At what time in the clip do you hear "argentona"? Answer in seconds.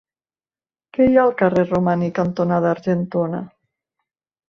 2.81-3.47